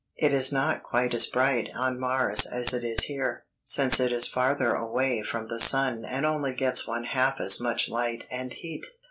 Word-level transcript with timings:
"It 0.15 0.33
is 0.33 0.51
not 0.51 0.81
quite 0.81 1.13
as 1.13 1.27
bright 1.27 1.69
on 1.75 1.99
Mars 1.99 2.47
as 2.47 2.73
it 2.73 2.83
is 2.83 3.03
here, 3.03 3.45
since 3.63 3.99
it 3.99 4.11
is 4.11 4.25
farther 4.27 4.73
away 4.73 5.21
from 5.21 5.47
the 5.47 5.59
sun 5.59 6.05
and 6.05 6.25
only 6.25 6.55
gets 6.55 6.87
one 6.87 7.03
half 7.03 7.39
as 7.39 7.61
much 7.61 7.87
light 7.87 8.25
and 8.31 8.51
heat. 8.51 8.83